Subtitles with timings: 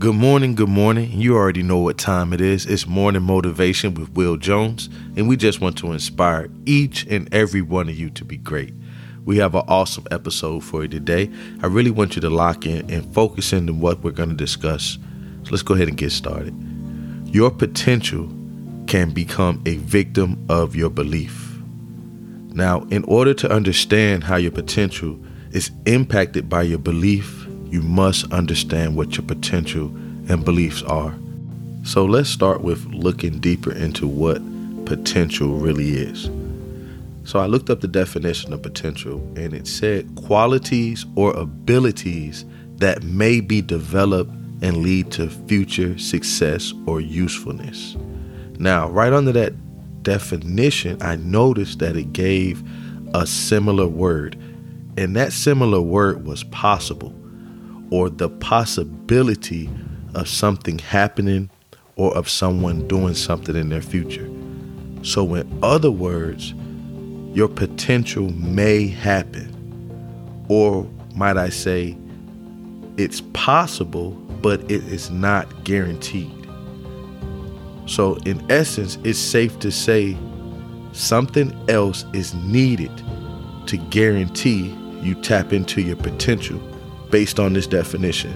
[0.00, 1.10] Good morning, good morning.
[1.12, 2.64] You already know what time it is.
[2.64, 7.60] It's Morning Motivation with Will Jones, and we just want to inspire each and every
[7.60, 8.72] one of you to be great.
[9.26, 11.30] We have an awesome episode for you today.
[11.62, 14.34] I really want you to lock in and focus in on what we're going to
[14.34, 14.96] discuss.
[15.42, 16.54] So let's go ahead and get started.
[17.26, 18.26] Your potential
[18.86, 21.58] can become a victim of your belief.
[22.54, 25.20] Now, in order to understand how your potential
[25.52, 27.39] is impacted by your belief,
[27.70, 29.86] you must understand what your potential
[30.28, 31.14] and beliefs are.
[31.84, 34.42] So let's start with looking deeper into what
[34.86, 36.30] potential really is.
[37.24, 42.44] So I looked up the definition of potential and it said qualities or abilities
[42.76, 47.96] that may be developed and lead to future success or usefulness.
[48.58, 49.54] Now, right under that
[50.02, 52.62] definition, I noticed that it gave
[53.14, 54.36] a similar word,
[54.96, 57.14] and that similar word was possible
[57.90, 59.68] or the possibility
[60.14, 61.50] of something happening
[61.96, 64.28] or of someone doing something in their future.
[65.02, 66.54] So, in other words,
[67.34, 69.56] your potential may happen,
[70.48, 71.96] or might I say,
[72.96, 74.10] it's possible,
[74.42, 76.30] but it is not guaranteed.
[77.86, 80.16] So, in essence, it's safe to say
[80.92, 82.92] something else is needed
[83.66, 86.60] to guarantee you tap into your potential
[87.10, 88.32] based on this definition.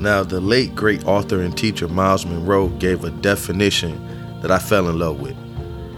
[0.00, 4.88] Now, the late great author and teacher Myles Munroe gave a definition that I fell
[4.88, 5.36] in love with.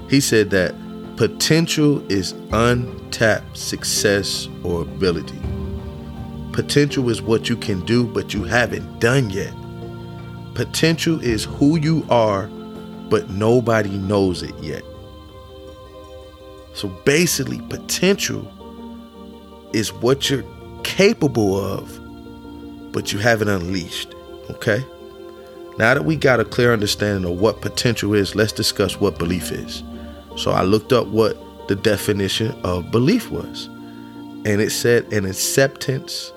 [0.08, 0.74] He said that
[1.16, 5.38] potential is untapped success or ability.
[6.52, 9.52] Potential is what you can do, but you haven't done yet.
[10.54, 12.46] Potential is who you are,
[13.08, 14.82] but nobody knows it yet.
[16.72, 18.50] So basically, potential
[19.72, 20.44] is what you're
[20.84, 24.14] capable of, but you haven't unleashed.
[24.50, 24.84] Okay?
[25.78, 29.50] Now that we got a clear understanding of what potential is, let's discuss what belief
[29.50, 29.82] is.
[30.36, 31.36] So I looked up what
[31.68, 33.66] the definition of belief was.
[34.44, 36.32] And it said an acceptance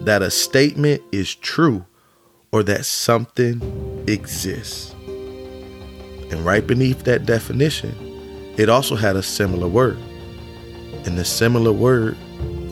[0.00, 1.84] that a statement is true
[2.52, 4.92] or that something exists.
[6.30, 7.94] And right beneath that definition,
[8.56, 9.98] it also had a similar word.
[11.06, 12.16] And the similar word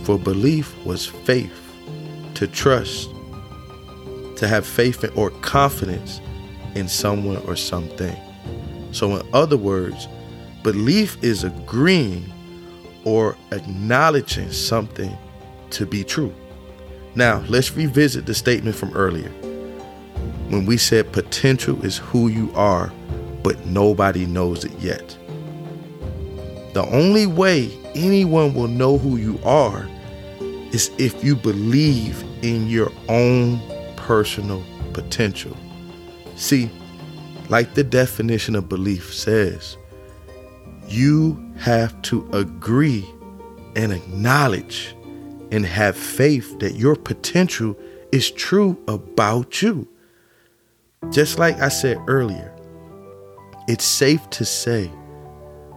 [0.04, 1.52] for belief was faith,
[2.34, 3.10] to trust,
[4.36, 6.20] to have faith or confidence
[6.74, 8.14] in someone or something.
[8.92, 10.08] So, in other words,
[10.62, 12.30] belief is agreeing
[13.04, 15.16] or acknowledging something
[15.70, 16.34] to be true.
[17.14, 19.30] Now, let's revisit the statement from earlier
[20.48, 22.92] when we said potential is who you are,
[23.42, 25.16] but nobody knows it yet.
[26.74, 29.88] The only way anyone will know who you are
[30.72, 33.60] is if you believe in your own
[33.94, 35.56] personal potential.
[36.34, 36.68] See,
[37.48, 39.76] like the definition of belief says,
[40.88, 43.08] you have to agree
[43.76, 44.96] and acknowledge
[45.52, 47.76] and have faith that your potential
[48.10, 49.86] is true about you.
[51.10, 52.52] Just like I said earlier,
[53.68, 54.90] it's safe to say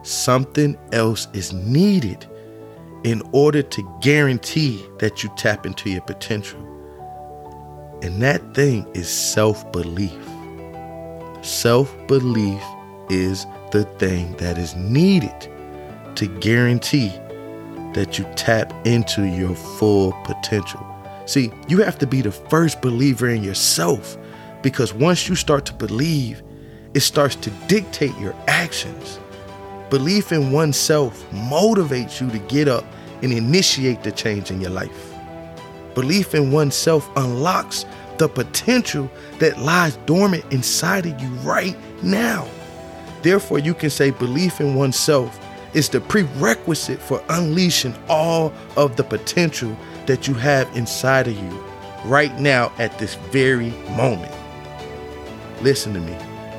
[0.08, 2.26] something else is needed
[3.04, 6.58] in order to guarantee that you tap into your potential.
[8.02, 10.12] And that thing is self belief.
[11.42, 12.62] Self belief
[13.10, 15.48] is the thing that is needed
[16.16, 17.12] to guarantee
[17.94, 20.84] that you tap into your full potential.
[21.26, 24.16] See, you have to be the first believer in yourself
[24.62, 26.42] because once you start to believe,
[26.94, 29.18] it starts to dictate your actions.
[29.90, 32.84] Belief in oneself motivates you to get up
[33.22, 35.14] and initiate the change in your life.
[35.94, 37.86] Belief in oneself unlocks
[38.18, 42.46] the potential that lies dormant inside of you right now.
[43.22, 45.40] Therefore, you can say belief in oneself
[45.74, 49.74] is the prerequisite for unleashing all of the potential
[50.06, 51.64] that you have inside of you
[52.04, 54.34] right now at this very moment.
[55.62, 56.12] Listen to me,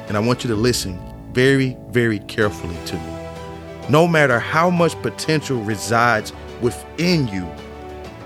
[0.07, 0.99] and I want you to listen
[1.31, 3.18] very, very carefully to me.
[3.89, 6.31] No matter how much potential resides
[6.61, 7.49] within you,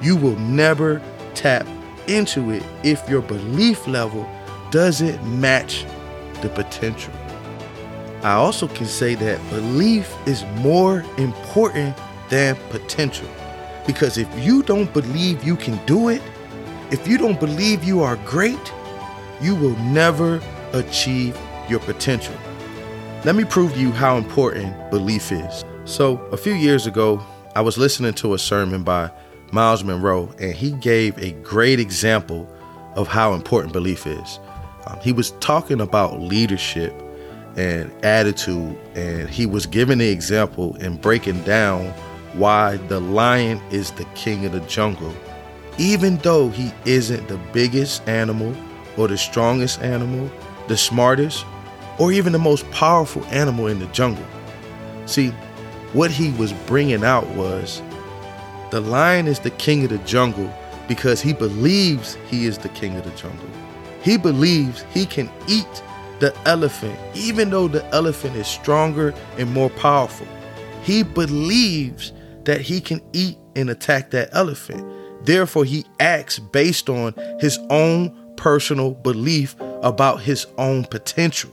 [0.01, 1.01] you will never
[1.35, 1.65] tap
[2.07, 4.29] into it if your belief level
[4.71, 5.85] doesn't match
[6.41, 7.13] the potential.
[8.23, 11.97] I also can say that belief is more important
[12.29, 13.29] than potential.
[13.87, 16.21] Because if you don't believe you can do it,
[16.91, 18.73] if you don't believe you are great,
[19.41, 20.41] you will never
[20.73, 21.37] achieve
[21.69, 22.35] your potential.
[23.25, 25.63] Let me prove to you how important belief is.
[25.85, 27.25] So, a few years ago,
[27.55, 29.09] I was listening to a sermon by
[29.53, 32.45] Myles Munroe, and he gave a great example
[32.97, 34.39] of how important belief is.
[34.87, 36.93] Um, he was talking about leadership
[37.55, 41.93] and attitude, and he was giving the example and breaking down
[42.33, 45.15] why the lion is the king of the jungle,
[45.77, 48.53] even though he isn't the biggest animal
[48.97, 50.29] or the strongest animal,
[50.67, 51.45] the smartest,
[51.99, 54.25] or even the most powerful animal in the jungle.
[55.05, 55.29] See,
[55.93, 57.81] what he was bringing out was
[58.71, 60.51] the lion is the king of the jungle
[60.87, 63.47] because he believes he is the king of the jungle.
[64.01, 65.83] He believes he can eat
[66.19, 70.27] the elephant, even though the elephant is stronger and more powerful.
[70.83, 72.11] He believes
[72.43, 74.85] that he can eat and attack that elephant.
[75.25, 81.51] Therefore, he acts based on his own personal belief about his own potential.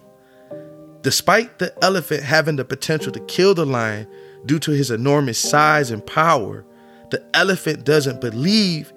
[1.02, 4.06] Despite the elephant having the potential to kill the lion
[4.46, 6.64] due to his enormous size and power,
[7.10, 8.92] the elephant doesn't believe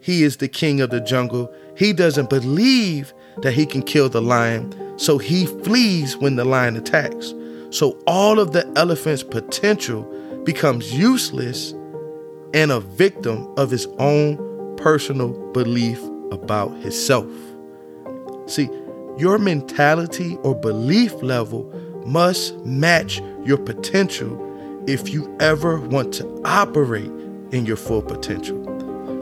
[0.00, 1.52] he is the king of the jungle.
[1.76, 3.12] He doesn't believe
[3.42, 7.34] that he can kill the lion, so he flees when the lion attacks.
[7.70, 10.02] So all of the elephant's potential
[10.44, 11.72] becomes useless
[12.54, 16.00] and a victim of his own personal belief
[16.30, 17.30] about himself.
[18.46, 18.70] See,
[19.18, 21.64] your mentality or belief level
[22.06, 24.44] must match your potential
[24.86, 27.10] if you ever want to operate
[27.52, 28.56] in your full potential.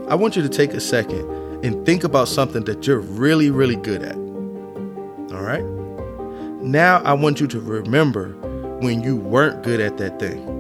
[0.09, 1.29] I want you to take a second
[1.65, 4.15] and think about something that you're really, really good at.
[5.35, 5.65] All right?
[6.63, 8.33] Now I want you to remember
[8.81, 10.53] when you weren't good at that thing.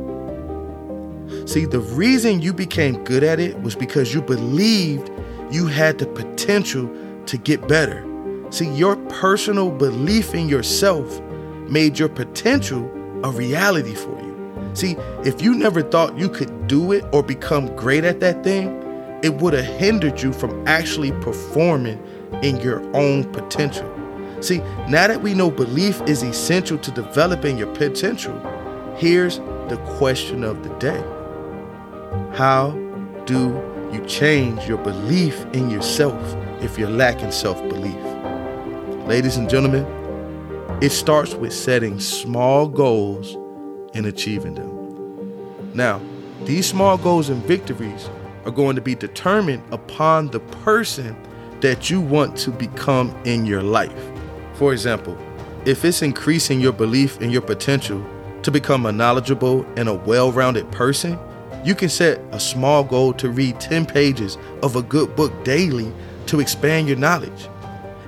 [1.46, 5.10] See, the reason you became good at it was because you believed
[5.50, 6.90] you had the potential
[7.26, 8.04] to get better.
[8.50, 11.20] See, your personal belief in yourself
[11.68, 12.90] made your potential
[13.24, 14.70] a reality for you.
[14.74, 18.82] See, if you never thought you could do it or become great at that thing,
[19.22, 22.00] it would have hindered you from actually performing
[22.42, 23.90] in your own potential.
[24.40, 24.58] See,
[24.88, 28.38] now that we know belief is essential to developing your potential,
[28.96, 29.38] here's
[29.68, 31.02] the question of the day
[32.36, 32.70] How
[33.24, 33.60] do
[33.92, 38.05] you change your belief in yourself if you're lacking self belief?
[39.06, 39.86] Ladies and gentlemen,
[40.82, 43.36] it starts with setting small goals
[43.94, 45.72] and achieving them.
[45.74, 46.00] Now,
[46.42, 48.10] these small goals and victories
[48.44, 51.16] are going to be determined upon the person
[51.60, 54.10] that you want to become in your life.
[54.54, 55.16] For example,
[55.64, 58.04] if it's increasing your belief in your potential
[58.42, 61.16] to become a knowledgeable and a well rounded person,
[61.64, 65.92] you can set a small goal to read 10 pages of a good book daily
[66.26, 67.48] to expand your knowledge.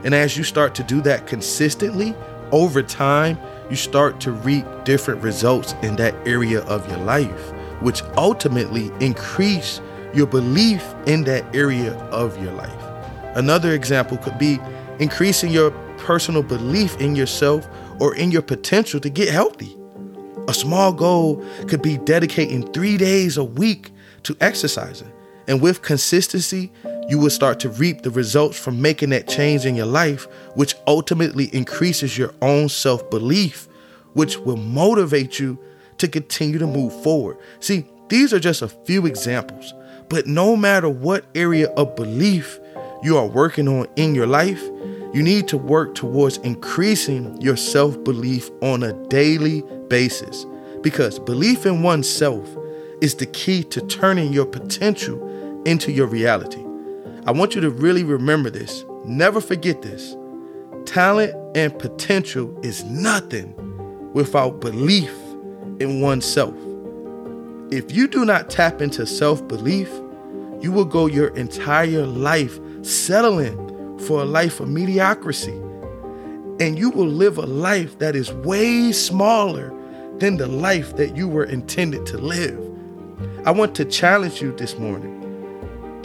[0.04, 2.14] And as you start to do that consistently,
[2.52, 8.02] over time, you start to reap different results in that area of your life, which
[8.16, 9.80] ultimately increase
[10.14, 12.82] your belief in that area of your life.
[13.34, 14.58] Another example could be
[14.98, 17.68] increasing your personal belief in yourself
[18.00, 19.76] or in your potential to get healthy.
[20.48, 23.90] A small goal could be dedicating three days a week
[24.22, 25.12] to exercising.
[25.46, 26.72] And with consistency,
[27.08, 30.24] you will start to reap the results from making that change in your life,
[30.54, 33.66] which ultimately increases your own self belief,
[34.12, 35.58] which will motivate you
[35.96, 37.38] to continue to move forward.
[37.60, 39.74] See, these are just a few examples.
[40.08, 42.58] But no matter what area of belief
[43.02, 44.62] you are working on in your life,
[45.14, 50.44] you need to work towards increasing your self belief on a daily basis
[50.82, 52.46] because belief in oneself
[53.00, 56.67] is the key to turning your potential into your reality.
[57.26, 58.84] I want you to really remember this.
[59.04, 60.16] Never forget this.
[60.86, 63.54] Talent and potential is nothing
[64.12, 65.12] without belief
[65.80, 66.54] in oneself.
[67.70, 69.90] If you do not tap into self belief,
[70.60, 75.52] you will go your entire life settling for a life of mediocrity.
[76.60, 79.72] And you will live a life that is way smaller
[80.18, 82.58] than the life that you were intended to live.
[83.44, 85.17] I want to challenge you this morning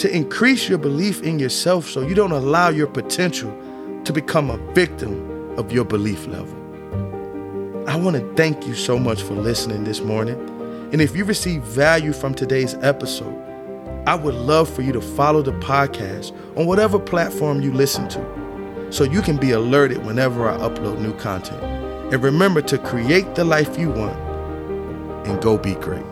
[0.03, 3.49] to increase your belief in yourself so you don't allow your potential
[4.03, 6.57] to become a victim of your belief level.
[7.87, 10.35] I want to thank you so much for listening this morning.
[10.91, 13.33] And if you receive value from today's episode,
[14.05, 18.87] I would love for you to follow the podcast on whatever platform you listen to
[18.89, 21.63] so you can be alerted whenever I upload new content.
[22.13, 24.19] And remember to create the life you want
[25.25, 26.03] and go be great.